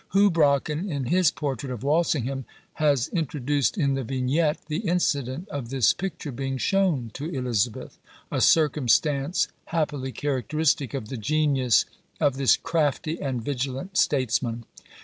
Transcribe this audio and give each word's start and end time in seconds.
Houbraken, 0.15 0.91
in 0.91 1.03
his 1.05 1.29
portrait 1.29 1.71
of 1.71 1.83
Walsingham, 1.83 2.45
has 2.81 3.07
introduced 3.09 3.77
in 3.77 3.93
the 3.93 4.03
vignette 4.03 4.57
the 4.65 4.79
incident 4.79 5.47
of 5.49 5.69
this 5.69 5.93
picture 5.93 6.31
being 6.31 6.57
shown 6.57 7.11
to 7.13 7.25
Elizabeth; 7.25 7.99
a 8.31 8.41
circumstance 8.41 9.47
happily 9.65 10.11
characteristic 10.11 10.95
of 10.95 11.09
the 11.09 11.17
genius 11.17 11.85
of 12.19 12.37
this 12.37 12.57
crafty 12.57 13.21
and 13.21 13.43
vigilant 13.43 13.95
statesman. 13.95 14.65